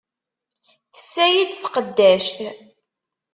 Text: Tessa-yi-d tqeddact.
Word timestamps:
Tessa-yi-d 0.93 1.51
tqeddact. 1.55 2.39